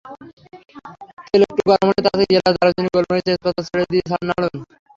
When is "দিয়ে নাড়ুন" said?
3.91-4.57